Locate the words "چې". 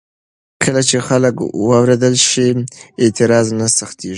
0.89-0.97